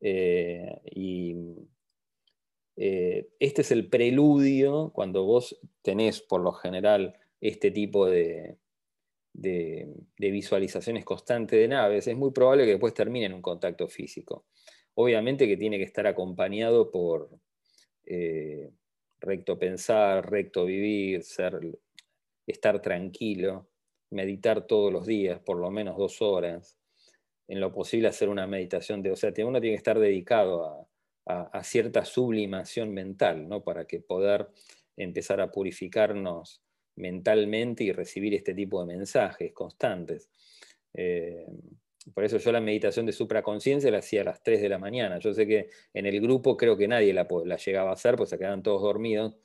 Eh, 0.00 0.80
y 0.94 1.34
eh, 2.76 3.28
este 3.38 3.62
es 3.62 3.70
el 3.70 3.88
preludio 3.88 4.90
cuando 4.94 5.24
vos 5.24 5.58
tenés 5.82 6.20
por 6.20 6.40
lo 6.40 6.52
general 6.52 7.14
este 7.40 7.70
tipo 7.70 8.06
de, 8.06 8.56
visualizaciones 10.16 11.04
constantes 11.04 11.58
de 11.58 11.68
naves, 11.68 12.06
es 12.06 12.16
muy 12.16 12.32
probable 12.32 12.64
que 12.64 12.72
después 12.72 12.94
termine 12.94 13.26
en 13.26 13.34
un 13.34 13.42
contacto 13.42 13.88
físico. 13.88 14.46
Obviamente 14.94 15.46
que 15.46 15.56
tiene 15.56 15.78
que 15.78 15.84
estar 15.84 16.06
acompañado 16.06 16.90
por 16.90 17.30
eh, 18.04 18.70
recto 19.20 19.58
pensar, 19.58 20.30
recto 20.30 20.64
vivir, 20.64 21.22
ser, 21.22 21.58
estar 22.46 22.82
tranquilo, 22.82 23.71
meditar 24.12 24.66
todos 24.66 24.92
los 24.92 25.06
días, 25.06 25.40
por 25.40 25.58
lo 25.58 25.70
menos 25.70 25.96
dos 25.96 26.22
horas, 26.22 26.78
en 27.48 27.60
lo 27.60 27.72
posible 27.72 28.08
hacer 28.08 28.28
una 28.28 28.46
meditación 28.46 29.02
de, 29.02 29.10
o 29.10 29.16
sea, 29.16 29.32
uno 29.38 29.60
tiene 29.60 29.74
que 29.74 29.78
estar 29.78 29.98
dedicado 29.98 30.88
a, 31.26 31.62
cierta 31.62 32.04
sublimación 32.04 32.92
mental, 32.92 33.48
¿no? 33.48 33.62
Para 33.62 33.84
que 33.86 34.00
poder 34.00 34.48
empezar 34.96 35.40
a 35.40 35.52
purificarnos 35.52 36.62
mentalmente 36.96 37.84
y 37.84 37.92
recibir 37.92 38.34
este 38.34 38.54
tipo 38.54 38.80
de 38.80 38.96
mensajes 38.96 39.52
constantes. 39.52 40.28
Eh, 40.94 41.46
por 42.12 42.24
eso 42.24 42.38
yo 42.38 42.52
la 42.52 42.60
meditación 42.60 43.06
de 43.06 43.12
supraconciencia 43.12 43.90
la 43.90 43.98
hacía 43.98 44.22
a 44.22 44.24
las 44.24 44.42
3 44.42 44.60
de 44.62 44.68
la 44.68 44.78
mañana. 44.78 45.18
Yo 45.18 45.32
sé 45.32 45.46
que 45.46 45.68
en 45.94 46.06
el 46.06 46.20
grupo 46.20 46.56
creo 46.56 46.76
que 46.76 46.88
nadie 46.88 47.12
la, 47.14 47.26
llegaba 47.56 47.90
a 47.90 47.94
hacer, 47.94 48.16
pues 48.16 48.30
se 48.30 48.38
quedaban 48.38 48.62
todos 48.62 48.82
dormidos, 48.82 49.36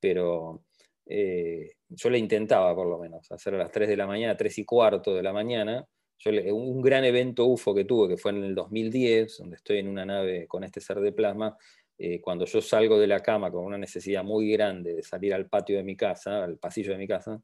pero 0.00 0.64
eh, 1.12 1.72
yo 1.88 2.08
la 2.08 2.18
intentaba 2.18 2.72
por 2.72 2.86
lo 2.86 2.96
menos, 2.96 3.30
hacer 3.32 3.54
a 3.56 3.58
las 3.58 3.72
3 3.72 3.88
de 3.88 3.96
la 3.96 4.06
mañana, 4.06 4.36
3 4.36 4.58
y 4.58 4.64
cuarto 4.64 5.12
de 5.12 5.24
la 5.24 5.32
mañana. 5.32 5.84
Yo, 6.18 6.30
un 6.54 6.80
gran 6.80 7.04
evento 7.04 7.46
UFO 7.46 7.74
que 7.74 7.84
tuve, 7.84 8.10
que 8.10 8.16
fue 8.16 8.30
en 8.30 8.44
el 8.44 8.54
2010, 8.54 9.38
donde 9.38 9.56
estoy 9.56 9.78
en 9.78 9.88
una 9.88 10.06
nave 10.06 10.46
con 10.46 10.62
este 10.62 10.80
ser 10.80 11.00
de 11.00 11.10
plasma, 11.12 11.56
eh, 11.98 12.20
cuando 12.20 12.44
yo 12.44 12.60
salgo 12.60 12.96
de 12.96 13.08
la 13.08 13.20
cama 13.20 13.50
con 13.50 13.64
una 13.64 13.76
necesidad 13.76 14.22
muy 14.22 14.52
grande 14.52 14.94
de 14.94 15.02
salir 15.02 15.34
al 15.34 15.48
patio 15.48 15.76
de 15.78 15.82
mi 15.82 15.96
casa, 15.96 16.44
al 16.44 16.58
pasillo 16.58 16.92
de 16.92 16.98
mi 16.98 17.08
casa, 17.08 17.42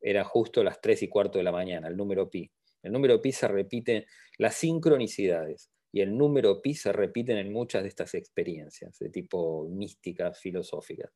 era 0.00 0.22
justo 0.22 0.62
las 0.62 0.80
3 0.80 1.02
y 1.02 1.08
cuarto 1.08 1.38
de 1.38 1.44
la 1.44 1.50
mañana, 1.52 1.88
el 1.88 1.96
número 1.96 2.30
pi. 2.30 2.48
El 2.84 2.92
número 2.92 3.20
pi 3.20 3.32
se 3.32 3.48
repite, 3.48 4.06
las 4.38 4.54
sincronicidades 4.54 5.72
y 5.90 6.02
el 6.02 6.16
número 6.16 6.62
pi 6.62 6.74
se 6.74 6.92
repiten 6.92 7.38
en 7.38 7.52
muchas 7.52 7.82
de 7.82 7.88
estas 7.88 8.14
experiencias 8.14 8.96
de 9.00 9.10
tipo 9.10 9.68
místicas, 9.68 10.38
filosóficas. 10.38 11.10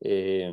Eh, 0.00 0.52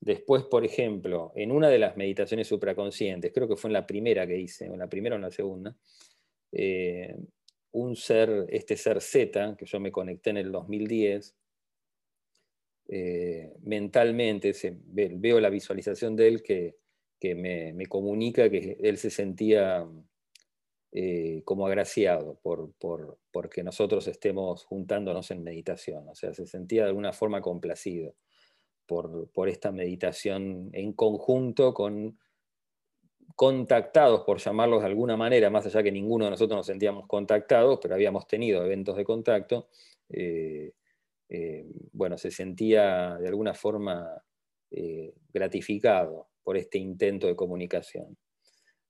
después, 0.00 0.44
por 0.44 0.64
ejemplo, 0.64 1.32
en 1.34 1.50
una 1.50 1.68
de 1.68 1.78
las 1.78 1.96
meditaciones 1.96 2.46
supraconscientes, 2.46 3.32
creo 3.32 3.48
que 3.48 3.56
fue 3.56 3.68
en 3.68 3.74
la 3.74 3.86
primera 3.86 4.26
que 4.26 4.38
hice, 4.38 4.66
en 4.66 4.78
la 4.78 4.88
primera 4.88 5.14
o 5.14 5.18
en 5.18 5.22
la 5.22 5.30
segunda, 5.30 5.76
eh, 6.52 7.16
un 7.72 7.96
ser, 7.96 8.46
este 8.48 8.76
ser 8.76 9.00
Z, 9.00 9.56
que 9.58 9.66
yo 9.66 9.80
me 9.80 9.92
conecté 9.92 10.30
en 10.30 10.38
el 10.38 10.52
2010, 10.52 11.34
eh, 12.90 13.52
mentalmente 13.62 14.52
veo 14.90 15.40
la 15.40 15.50
visualización 15.50 16.16
de 16.16 16.28
él 16.28 16.42
que, 16.42 16.76
me, 17.34 17.86
comunica 17.86 18.48
que 18.48 18.78
él 18.80 18.96
se 18.96 19.10
sentía 19.10 19.86
eh, 20.92 21.42
como 21.44 21.66
agraciado 21.66 22.38
por, 22.42 22.72
por, 22.78 23.18
porque 23.30 23.62
nosotros 23.62 24.08
estemos 24.08 24.64
juntándonos 24.64 25.30
en 25.30 25.42
meditación, 25.42 26.08
o 26.08 26.14
sea, 26.14 26.32
se 26.32 26.46
sentía 26.46 26.84
de 26.84 26.88
alguna 26.88 27.12
forma 27.12 27.42
complacido 27.42 28.14
por, 28.88 29.48
esta 29.48 29.70
meditación 29.70 30.70
en 30.72 30.94
conjunto 30.94 31.74
con 31.74 32.18
contactados, 33.36 34.22
por 34.22 34.38
llamarlos 34.38 34.80
de 34.80 34.86
alguna 34.86 35.16
manera, 35.16 35.50
más 35.50 35.66
allá 35.66 35.82
que 35.82 35.92
ninguno 35.92 36.24
de 36.24 36.32
nosotros 36.32 36.56
nos 36.56 36.66
sentíamos 36.66 37.06
contactados, 37.06 37.78
pero 37.80 37.94
habíamos 37.94 38.26
tenido 38.26 38.64
eventos 38.64 38.96
de 38.96 39.04
contacto, 39.04 39.68
eh, 40.08 40.72
eh, 41.28 41.66
bueno, 41.92 42.16
se 42.16 42.30
sentía 42.30 43.16
de 43.20 43.28
alguna 43.28 43.54
forma 43.54 44.24
eh, 44.70 45.14
gratificado 45.32 46.28
por 46.42 46.56
este 46.56 46.78
intento 46.78 47.26
de 47.26 47.36
comunicación. 47.36 48.16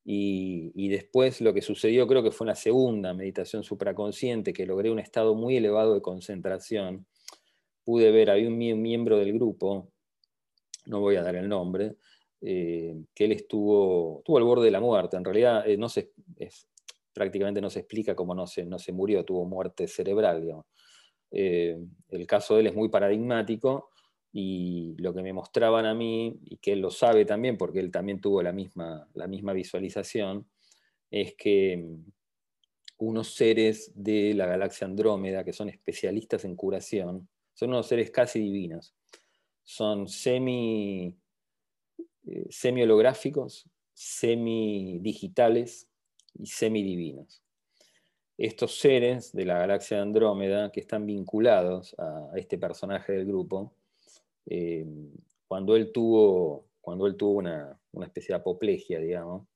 Y, 0.05 0.73
y, 0.75 0.89
después 0.89 1.43
lo 1.43 1.53
que 1.53 1.61
sucedió 1.61 2.07
creo 2.07 2.23
que 2.23 2.31
fue 2.31 2.47
una 2.47 2.55
segunda 2.55 3.13
meditación 3.13 3.65
supraconsciente, 3.65 4.55
que 4.55 4.65
logré 4.65 4.91
un 4.91 5.01
estado 5.01 5.35
muy 5.35 5.57
elevado 5.57 5.93
de 5.93 6.01
concentración. 6.01 7.07
Pude 7.89 8.11
ver, 8.11 8.29
había 8.29 8.49
un 8.49 8.59
miembro 8.59 9.17
del 9.17 9.33
grupo, 9.33 9.89
no 10.89 11.01
voy 11.01 11.17
a 11.17 11.23
dar 11.23 11.37
el 11.37 11.49
nombre, 11.49 11.97
eh, 12.39 12.95
que 13.15 13.25
él 13.25 13.33
estuvo, 13.33 14.19
estuvo 14.19 14.37
al 14.37 14.45
borde 14.45 14.67
de 14.67 14.71
la 14.71 14.81
muerte. 14.81 15.17
En 15.17 15.25
realidad 15.25 15.67
eh, 15.67 15.79
no 15.79 15.89
se, 15.89 16.13
prácticamente 17.15 17.63
no 17.63 17.71
se 17.71 17.79
explica 17.79 18.15
cómo 18.15 18.35
no 18.35 18.47
se, 18.47 18.67
no 18.67 18.79
se 18.79 18.93
murió, 18.93 19.25
tuvo 19.25 19.47
muerte 19.47 19.89
cerebral. 19.89 20.63
Eh, 21.31 21.79
el 22.11 22.27
caso 22.27 22.57
de 22.57 22.61
él 22.61 22.67
es 22.67 22.75
muy 22.75 22.91
paradigmático 22.91 23.89
y 24.35 24.95
lo 24.99 25.15
que 25.15 25.23
me 25.23 25.33
mostraban 25.33 25.87
a 25.87 25.95
mí, 25.95 26.39
y 26.45 26.59
que 26.59 26.73
él 26.75 26.81
lo 26.81 26.91
sabe 26.91 27.25
también, 27.25 27.57
porque 27.57 27.81
él 27.81 27.91
también 27.91 28.21
tuvo 28.21 28.43
la 28.43 28.53
misma, 28.53 29.09
la 29.15 29.27
misma 29.27 29.55
visualización, 29.55 30.47
es 31.11 31.35
que 31.37 31.79
mm, 31.79 32.11
unos 32.99 33.35
seres 33.35 33.93
de 33.95 34.35
la 34.35 34.45
galaxia 34.45 34.87
Andrómeda, 34.87 35.43
que 35.43 35.55
son 35.55 35.71
especialistas 35.71 36.45
en 36.45 36.55
curación, 36.55 37.31
son 37.59 37.71
unos 37.71 37.89
seres 37.89 38.13
casi 38.13 38.39
divinos. 38.39 38.95
Son 39.65 40.07
semi 40.07 41.19
eh, 42.25 42.47
semi-digitales 43.95 45.89
y 46.35 46.47
semidivinos. 46.47 47.43
Estos 48.37 48.79
seres 48.79 49.33
de 49.33 49.45
la 49.45 49.59
galaxia 49.59 49.97
de 49.97 50.05
Andrómeda 50.05 50.71
que 50.71 50.79
están 50.79 51.05
vinculados 51.05 51.97
a 51.99 52.31
este 52.37 52.59
personaje 52.59 53.13
del 53.15 53.27
grupo, 53.27 53.73
eh, 54.47 54.87
cuando 55.49 55.75
él 55.75 55.91
tuvo, 55.91 56.69
cuando 56.81 57.09
él 57.09 57.17
tuvo 57.17 57.39
una, 57.39 57.77
especie 58.05 58.35
de 58.35 58.41
apoplejia, 58.41 59.01
digamos, 59.01 59.49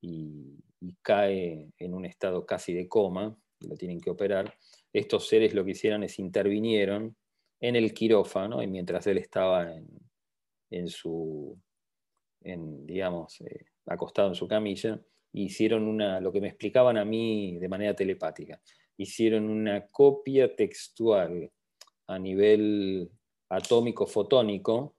y, 0.00 0.58
cae 1.00 1.70
en 1.78 1.94
un 1.94 2.04
estado 2.04 2.44
casi 2.44 2.74
de 2.74 2.88
coma, 2.88 3.36
lo 3.60 3.76
tienen 3.76 4.00
que 4.00 4.10
operar, 4.10 4.52
estos 4.92 5.28
seres 5.28 5.54
lo 5.54 5.64
que 5.64 5.70
hicieron 5.72 6.02
es 6.02 6.18
intervinieron 6.18 7.16
en 7.60 7.76
el 7.76 7.92
quirófano 7.94 8.62
y 8.62 8.66
mientras 8.66 9.06
él 9.06 9.18
estaba 9.18 9.72
en, 10.70 10.88
su, 10.88 11.58
digamos, 12.40 13.40
eh, 13.40 13.66
acostado 13.86 14.28
en 14.28 14.34
su 14.34 14.46
camilla, 14.46 15.00
hicieron 15.32 15.86
una, 15.86 16.20
lo 16.20 16.32
que 16.32 16.40
me 16.40 16.48
explicaban 16.48 16.96
a 16.96 17.04
mí 17.04 17.58
de 17.58 17.68
manera 17.68 17.94
telepática, 17.94 18.60
hicieron 18.96 19.48
una 19.48 19.86
copia 19.88 20.54
textual 20.54 21.50
a 22.06 22.18
nivel 22.18 23.10
atómico 23.48 24.06
fotónico 24.06 24.96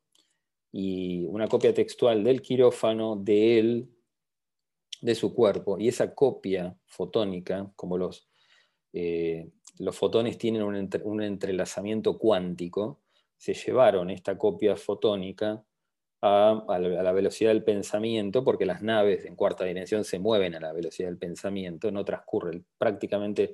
y 0.71 1.25
una 1.25 1.47
copia 1.47 1.73
textual 1.73 2.23
del 2.23 2.41
quirófano 2.41 3.15
de 3.15 3.59
él, 3.59 3.89
de 5.01 5.15
su 5.15 5.33
cuerpo, 5.33 5.77
y 5.79 5.87
esa 5.87 6.13
copia 6.13 6.75
fotónica, 6.85 7.71
como 7.75 7.97
los, 7.97 8.27
eh, 8.99 9.51
los 9.77 9.95
fotones 9.95 10.39
tienen 10.39 10.63
un, 10.63 11.21
entrelazamiento 11.21 12.17
cuántico, 12.17 12.99
se 13.37 13.53
llevaron 13.53 14.09
esta 14.09 14.39
copia 14.39 14.75
fotónica 14.75 15.63
a, 16.23 16.65
la, 16.79 17.11
velocidad 17.11 17.51
del 17.51 17.63
pensamiento, 17.63 18.43
porque 18.43 18.65
las 18.65 18.81
naves 18.81 19.25
en 19.25 19.35
cuarta 19.35 19.65
dimensión 19.65 20.03
se 20.03 20.17
mueven 20.17 20.55
a 20.55 20.59
la 20.59 20.73
velocidad 20.73 21.09
del 21.09 21.19
pensamiento, 21.19 21.91
no 21.91 22.03
transcurren. 22.03 22.65
Prácticamente 22.79 23.53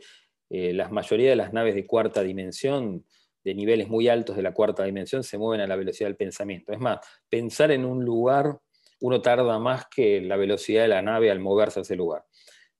eh, 0.50 0.72
la 0.72 0.88
mayoría 0.88 1.32
de 1.32 1.36
las 1.36 1.52
naves 1.52 1.76
de 1.76 1.86
cuarta 1.86 2.22
dimensión 2.24 3.06
de 3.44 3.54
niveles 3.54 3.90
muy 3.90 4.08
altos 4.08 4.38
de 4.38 4.44
la 4.44 4.54
cuarta 4.54 4.86
dimensión 4.86 5.26
se 5.26 5.38
mueven 5.38 5.60
a 5.60 5.68
la 5.68 5.76
velocidad 5.76 6.08
del 6.08 6.16
pensamiento. 6.16 6.72
Es 6.72 6.80
más, 6.80 7.00
pensar 7.28 7.72
en 7.72 7.84
un 7.84 8.06
lugar, 8.06 8.62
uno 9.02 9.22
tarda 9.22 9.60
más 9.60 9.88
que 9.94 10.22
la 10.22 10.38
velocidad 10.38 10.84
de 10.84 10.88
la 10.88 11.02
nave 11.02 11.30
al 11.30 11.42
moverse 11.42 11.80
a 11.80 11.82
ese 11.82 11.98
lugar. 11.98 12.24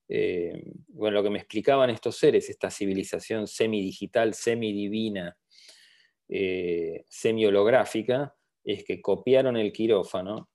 Eh, 0.08 0.72
bueno, 0.88 1.16
lo 1.16 1.22
que 1.22 1.30
me 1.30 1.38
explicaban 1.38 1.90
estos 1.90 2.16
seres, 2.16 2.48
esta 2.50 2.70
civilización 2.70 3.46
semidigital, 3.46 4.34
semidivina, 4.34 5.36
eh, 6.28 7.04
semi-holográfica, 7.08 8.34
es 8.64 8.84
que 8.84 9.00
copiaron 9.00 9.56
el 9.56 9.72
quirófano, 9.72 10.48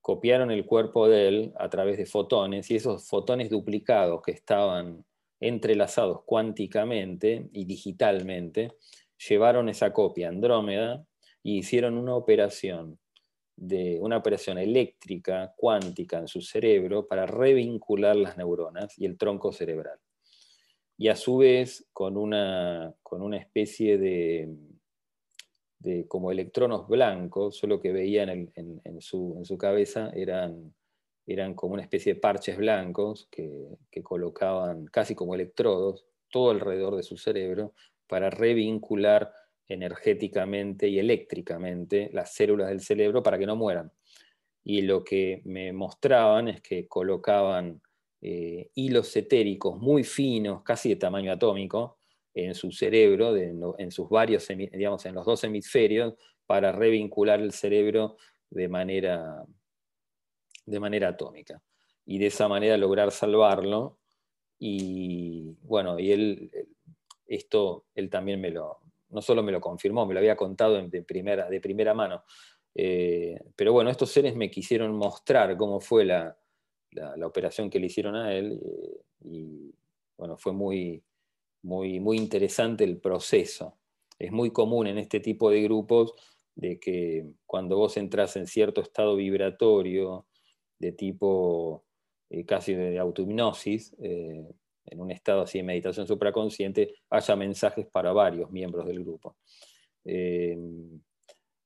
copiaron 0.00 0.50
el 0.50 0.64
cuerpo 0.64 1.08
de 1.08 1.28
él 1.28 1.52
a 1.58 1.68
través 1.68 1.98
de 1.98 2.06
fotones, 2.06 2.70
y 2.70 2.76
esos 2.76 3.08
fotones 3.08 3.50
duplicados 3.50 4.22
que 4.22 4.32
estaban 4.32 5.04
entrelazados 5.40 6.22
cuánticamente 6.24 7.48
y 7.52 7.64
digitalmente, 7.64 8.72
llevaron 9.28 9.68
esa 9.68 9.92
copia 9.92 10.28
Andrómeda 10.28 11.04
y 11.42 11.58
hicieron 11.58 11.96
una 11.96 12.14
operación 12.14 12.99
de 13.60 13.98
una 14.00 14.16
operación 14.16 14.56
eléctrica 14.56 15.52
cuántica 15.54 16.18
en 16.18 16.28
su 16.28 16.40
cerebro 16.40 17.06
para 17.06 17.26
revincular 17.26 18.16
las 18.16 18.38
neuronas 18.38 18.98
y 18.98 19.04
el 19.04 19.18
tronco 19.18 19.52
cerebral. 19.52 19.98
Y 20.96 21.08
a 21.08 21.16
su 21.16 21.36
vez 21.36 21.86
con 21.92 22.16
una, 22.16 22.94
con 23.02 23.20
una 23.20 23.36
especie 23.36 23.98
de, 23.98 24.48
de 25.78 26.08
como 26.08 26.32
electronos 26.32 26.88
blancos, 26.88 27.58
solo 27.58 27.80
que 27.80 27.92
veían 27.92 28.30
en, 28.30 29.00
su, 29.02 29.34
en 29.36 29.44
su, 29.44 29.58
cabeza 29.58 30.10
eran, 30.14 30.74
eran 31.26 31.52
como 31.54 31.74
una 31.74 31.82
especie 31.82 32.14
de 32.14 32.20
parches 32.20 32.56
blancos 32.56 33.28
que, 33.30 33.76
que 33.90 34.02
colocaban 34.02 34.86
casi 34.86 35.14
como 35.14 35.34
electrodos 35.34 36.06
todo 36.30 36.50
alrededor 36.50 36.96
de 36.96 37.02
su 37.02 37.18
cerebro 37.18 37.74
para 38.06 38.30
revincular 38.30 39.34
energéticamente 39.70 40.88
y 40.88 40.98
eléctricamente 40.98 42.10
las 42.12 42.34
células 42.34 42.68
del 42.68 42.80
cerebro 42.80 43.22
para 43.22 43.38
que 43.38 43.46
no 43.46 43.54
mueran. 43.54 43.92
Y 44.64 44.82
lo 44.82 45.04
que 45.04 45.42
me 45.44 45.72
mostraban 45.72 46.48
es 46.48 46.60
que 46.60 46.88
colocaban 46.88 47.80
eh, 48.20 48.70
hilos 48.74 49.16
etéricos 49.16 49.78
muy 49.78 50.02
finos, 50.02 50.62
casi 50.64 50.90
de 50.90 50.96
tamaño 50.96 51.32
atómico, 51.32 51.98
en 52.34 52.54
su 52.54 52.70
cerebro, 52.70 53.36
en 53.36 53.90
sus 53.90 54.08
varios, 54.08 54.46
digamos, 54.48 55.04
en 55.06 55.14
los 55.14 55.26
dos 55.26 55.42
hemisferios, 55.44 56.14
para 56.46 56.72
revincular 56.72 57.40
el 57.40 57.52
cerebro 57.52 58.16
de 58.50 58.68
manera, 58.68 59.44
de 60.66 60.80
manera 60.80 61.08
atómica. 61.08 61.62
Y 62.06 62.18
de 62.18 62.26
esa 62.26 62.48
manera 62.48 62.76
lograr 62.76 63.10
salvarlo. 63.10 63.98
Y 64.58 65.56
bueno, 65.62 65.98
y 65.98 66.12
él, 66.12 66.50
esto 67.26 67.86
él 67.94 68.10
también 68.10 68.40
me 68.40 68.50
lo, 68.50 68.80
no 69.10 69.22
solo 69.22 69.42
me 69.42 69.52
lo 69.52 69.60
confirmó, 69.60 70.06
me 70.06 70.14
lo 70.14 70.20
había 70.20 70.36
contado 70.36 70.80
de 70.86 71.02
primera, 71.02 71.48
de 71.48 71.60
primera 71.60 71.94
mano. 71.94 72.24
Eh, 72.74 73.38
pero 73.56 73.72
bueno, 73.72 73.90
estos 73.90 74.10
seres 74.10 74.36
me 74.36 74.50
quisieron 74.50 74.94
mostrar 74.96 75.56
cómo 75.56 75.80
fue 75.80 76.04
la, 76.04 76.36
operación 77.24 77.70
que 77.70 77.78
le 77.78 77.86
hicieron 77.86 78.16
a 78.16 78.34
él 78.34 78.60
eh, 78.64 79.00
y 79.24 79.74
bueno, 80.16 80.36
fue 80.36 80.52
muy, 80.52 81.02
muy, 81.62 82.00
muy 82.00 82.16
interesante 82.16 82.84
el 82.84 82.98
proceso. 82.98 83.78
Es 84.18 84.32
muy 84.32 84.50
común 84.50 84.86
en 84.86 84.98
este 84.98 85.20
tipo 85.20 85.50
de 85.50 85.62
grupos 85.62 86.14
de 86.54 86.78
que 86.78 87.26
cuando 87.46 87.76
vos 87.76 87.96
entras 87.96 88.36
en 88.36 88.46
cierto 88.46 88.80
estado 88.80 89.16
vibratorio 89.16 90.26
de 90.78 90.92
tipo 90.92 91.84
eh, 92.28 92.44
casi 92.44 92.74
de 92.74 92.98
autohipnosis, 92.98 93.94
en 94.86 95.00
un 95.00 95.10
estado 95.10 95.42
así 95.42 95.58
de 95.58 95.64
meditación 95.64 96.06
supraconsciente, 96.06 96.94
haya 97.10 97.36
mensajes 97.36 97.86
para 97.86 98.12
varios 98.12 98.50
miembros 98.50 98.86
del 98.86 99.02
grupo. 99.02 99.36
Eh, 100.04 100.58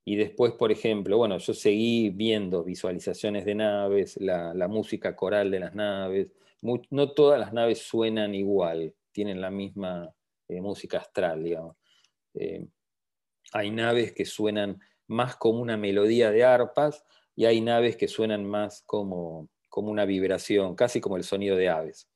y 0.05 0.17
después, 0.17 0.53
por 0.53 0.71
ejemplo, 0.71 1.17
bueno, 1.17 1.39
yo 1.39 1.55
seguí 1.55 2.11
viendo 2.11 2.63
visualizaciones 2.63 3.45
de 3.45 3.55
naves, 3.55 4.19
la, 4.21 4.69
música 4.69 5.17
coral 5.17 5.51
de 5.51 5.61
las 5.61 5.75
naves. 5.75 6.29
no 6.61 7.13
todas 7.13 7.41
las 7.41 7.53
naves 7.53 7.79
suenan 7.81 8.35
igual, 8.35 8.95
tienen 9.13 9.41
la 9.41 9.51
misma 9.51 10.15
eh, 10.49 10.61
música 10.61 10.99
astral, 10.99 11.43
digamos. 11.43 11.77
Eh, 12.35 12.67
hay 13.53 13.71
naves 13.71 14.13
que 14.13 14.27
suenan 14.27 14.81
más 15.07 15.37
como 15.37 15.61
una 15.61 15.77
melodía 15.77 16.31
de 16.31 16.45
arpas 16.45 17.05
y 17.35 17.47
hay 17.47 17.61
naves 17.61 17.97
que 17.97 18.09
suenan 18.09 18.45
más 18.45 18.83
como, 18.83 19.49
como 19.71 19.91
una 19.91 20.05
vibración, 20.05 20.75
casi 20.75 21.01
como 21.01 21.17
el 21.17 21.25
sonido 21.25 21.57
de 21.57 21.69
aves 21.69 22.09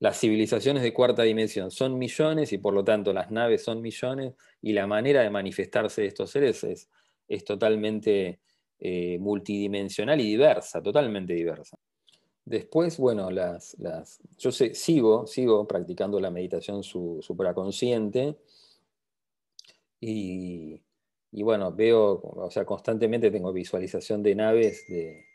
las 0.00 0.20
civilizaciones 0.20 0.82
de 0.82 0.92
cuarta 0.92 1.24
dimensión 1.24 1.70
son 1.70 1.98
millones 1.98 2.52
y 2.52 2.58
por 2.58 2.72
lo 2.72 2.84
tanto 2.84 3.12
las 3.12 3.30
naves 3.30 3.64
son 3.64 3.80
millones 3.82 4.34
y 4.62 4.72
la 4.72 4.86
manera 4.86 5.22
de 5.22 5.30
manifestarse 5.30 6.02
de 6.02 6.08
estos 6.08 6.30
seres 6.30 6.64
es, 6.64 6.88
totalmente 7.44 8.40
eh, 8.78 9.18
multidimensional 9.18 10.20
y 10.20 10.24
diversa, 10.24 10.82
totalmente 10.82 11.34
diversa. 11.34 11.78
Después, 12.44 12.96
bueno, 12.96 13.30
las, 13.30 13.76
yo 14.38 14.52
sigo, 14.52 15.26
sigo 15.26 15.66
practicando 15.68 16.18
la 16.20 16.30
meditación 16.30 16.82
supraconsciente 16.82 18.38
y, 20.00 20.80
bueno, 21.32 21.72
veo, 21.72 22.20
o 22.22 22.50
sea, 22.50 22.64
constantemente 22.64 23.30
tengo 23.30 23.52
visualización 23.52 24.22
de 24.22 24.34
naves 24.34 24.86
de 24.88 25.26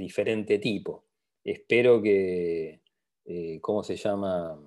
diferente 0.00 0.58
tipo. 0.58 1.04
Espero 1.44 2.02
que, 2.02 2.79
eh, 3.32 3.60
¿cómo 3.60 3.84
se 3.84 3.94
llama? 3.94 4.58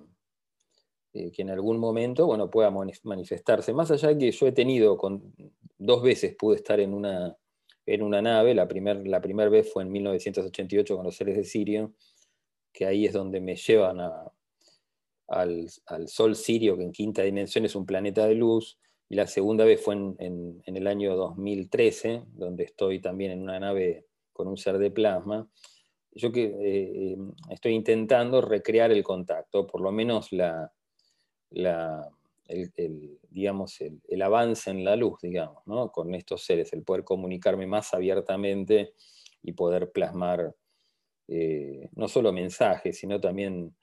Eh, 1.12 1.30
que 1.30 1.42
en 1.42 1.50
algún 1.50 1.76
momento 1.78 2.24
bueno, 2.24 2.50
pueda 2.50 2.70
manifestarse. 2.70 3.74
Más 3.74 3.90
allá 3.90 4.08
de 4.08 4.16
que 4.16 4.32
yo 4.32 4.46
he 4.46 4.52
tenido, 4.52 4.96
con, 4.96 5.34
dos 5.76 6.02
veces 6.02 6.34
pude 6.34 6.56
estar 6.56 6.80
en 6.80 6.94
una, 6.94 7.36
en 7.84 8.02
una 8.02 8.22
nave, 8.22 8.54
la 8.54 8.66
primera 8.66 8.98
la 9.04 9.20
primer 9.20 9.50
vez 9.50 9.70
fue 9.70 9.82
en 9.82 9.92
1988 9.92 10.96
con 10.96 11.04
los 11.04 11.14
seres 11.14 11.36
de 11.36 11.44
Sirio, 11.44 11.92
que 12.72 12.86
ahí 12.86 13.04
es 13.04 13.12
donde 13.12 13.38
me 13.42 13.54
llevan 13.54 14.00
al, 15.28 15.68
Sol 16.06 16.34
Sirio, 16.34 16.78
que 16.78 16.84
en 16.84 16.92
quinta 16.92 17.22
dimensión 17.22 17.66
es 17.66 17.76
un 17.76 17.84
planeta 17.84 18.26
de 18.26 18.34
luz, 18.34 18.78
y 19.10 19.16
la 19.16 19.26
segunda 19.26 19.66
vez 19.66 19.82
fue 19.82 19.94
en, 19.94 20.16
en 20.64 20.76
el 20.76 20.86
año 20.86 21.14
2013, 21.16 22.22
donde 22.32 22.64
estoy 22.64 23.02
también 23.02 23.32
en 23.32 23.42
una 23.42 23.60
nave 23.60 24.06
con 24.32 24.48
un 24.48 24.56
ser 24.56 24.78
de 24.78 24.90
plasma, 24.90 25.46
yo 26.14 26.30
que 26.30 26.44
eh, 26.44 27.12
eh, 27.12 27.16
estoy 27.50 27.72
intentando 27.72 28.40
recrear 28.40 28.92
el 28.92 29.02
contacto, 29.02 29.66
por 29.66 29.80
lo 29.80 29.90
menos 29.90 30.32
la, 30.32 30.70
el, 31.50 33.18
digamos, 33.30 33.80
el, 33.80 34.22
avance 34.22 34.70
en 34.70 34.84
la 34.84 34.96
luz, 34.96 35.20
digamos, 35.22 35.62
con 35.92 36.14
estos 36.14 36.44
seres, 36.44 36.72
el 36.72 36.82
poder 36.82 37.04
comunicarme 37.04 37.66
más 37.66 37.94
abiertamente 37.94 38.94
y 39.42 39.52
poder 39.52 39.90
plasmar 39.90 40.54
eh, 41.28 41.88
no 41.92 42.08
solo 42.08 42.32
mensajes, 42.32 42.98
sino 42.98 43.20
también 43.20 43.74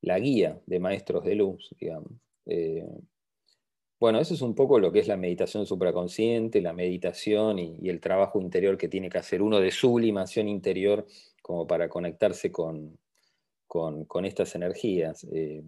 la 0.00 0.18
guía 0.18 0.60
de 0.66 0.80
maestros 0.80 1.24
de 1.24 1.34
luz, 1.34 1.74
digamos. 1.78 2.12
Bueno, 4.02 4.18
eso 4.18 4.34
es 4.34 4.42
un 4.42 4.56
poco 4.56 4.80
lo 4.80 4.90
que 4.90 4.98
es 4.98 5.06
la 5.06 5.16
meditación 5.16 5.64
supraconsciente, 5.64 6.60
la 6.60 6.72
meditación 6.72 7.60
y, 7.60 7.88
el 7.88 8.00
trabajo 8.00 8.40
interior 8.40 8.76
que 8.76 8.88
tiene 8.88 9.08
que 9.08 9.18
hacer 9.18 9.40
uno 9.42 9.60
de 9.60 9.70
sublimación 9.70 10.48
interior 10.48 11.06
como 11.40 11.68
para 11.68 11.88
conectarse 11.88 12.50
con, 12.50 12.98
con, 13.68 14.24
estas 14.24 14.56
energías. 14.56 15.24
Eh, 15.32 15.62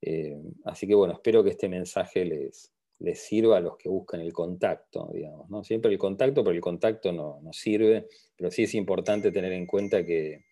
eh, 0.00 0.42
así 0.64 0.86
que 0.86 0.94
bueno, 0.94 1.12
espero 1.12 1.44
que 1.44 1.50
este 1.50 1.68
mensaje 1.68 2.24
les, 2.24 2.72
les, 3.00 3.20
sirva 3.20 3.58
a 3.58 3.60
los 3.60 3.76
que 3.76 3.90
buscan 3.90 4.22
el 4.22 4.32
contacto, 4.32 5.10
digamos. 5.12 5.50
¿no? 5.50 5.62
Siempre 5.62 5.92
el 5.92 5.98
contacto, 5.98 6.42
pero 6.42 6.54
el 6.54 6.62
contacto 6.62 7.12
no, 7.12 7.38
no 7.42 7.52
sirve, 7.52 8.08
pero 8.34 8.50
sí 8.50 8.62
es 8.62 8.74
importante 8.74 9.30
tener 9.30 9.52
en 9.52 9.66
cuenta 9.66 10.06
que... 10.06 10.46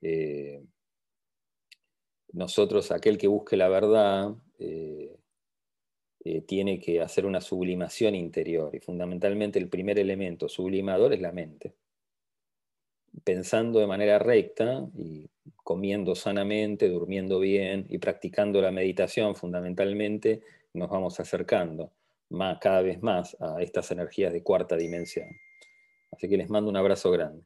Eh, 0.00 0.62
nosotros, 2.32 2.92
aquel 2.92 3.18
que 3.18 3.26
busque 3.26 3.58
la 3.58 3.68
verdad, 3.68 4.34
eh, 6.30 6.42
tiene 6.42 6.78
que 6.78 7.00
hacer 7.00 7.24
una 7.24 7.40
sublimación 7.40 8.14
interior 8.14 8.74
y 8.74 8.80
fundamentalmente 8.80 9.58
el 9.58 9.70
primer 9.70 9.98
elemento 9.98 10.46
sublimador 10.46 11.14
es 11.14 11.22
la 11.22 11.32
mente. 11.32 11.72
Pensando 13.24 13.78
de 13.78 13.86
manera 13.86 14.18
recta 14.18 14.86
y 14.94 15.30
comiendo 15.56 16.14
sanamente, 16.14 16.90
durmiendo 16.90 17.40
bien 17.40 17.86
y 17.88 17.96
practicando 17.96 18.60
la 18.60 18.70
meditación 18.70 19.36
fundamentalmente, 19.36 20.42
nos 20.74 20.90
vamos 20.90 21.18
acercando 21.18 21.92
más, 22.28 22.58
cada 22.58 22.82
vez 22.82 23.02
más 23.02 23.34
a 23.40 23.62
estas 23.62 23.90
energías 23.90 24.30
de 24.30 24.42
cuarta 24.42 24.76
dimensión. 24.76 25.28
Así 26.12 26.28
que 26.28 26.36
les 26.36 26.50
mando 26.50 26.68
un 26.68 26.76
abrazo 26.76 27.10
grande. 27.10 27.42